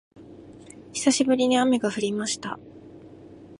[0.93, 2.57] 久しぶりに雨が降りました